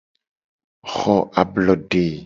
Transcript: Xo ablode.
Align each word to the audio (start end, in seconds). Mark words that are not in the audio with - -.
Xo 0.93 1.17
ablode. 1.41 2.05